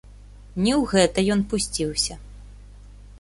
Не 0.67 0.71
ў 0.75 0.79
гэта 0.93 1.25
ён 1.35 1.43
пусціўся. 1.51 2.13